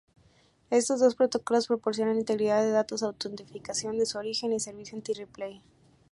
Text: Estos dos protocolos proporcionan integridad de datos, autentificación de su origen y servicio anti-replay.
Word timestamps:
Estos 0.71 0.99
dos 0.99 1.13
protocolos 1.13 1.67
proporcionan 1.67 2.17
integridad 2.17 2.63
de 2.63 2.71
datos, 2.71 3.03
autentificación 3.03 3.99
de 3.99 4.07
su 4.07 4.17
origen 4.17 4.51
y 4.51 4.59
servicio 4.59 4.97
anti-replay. 4.97 5.61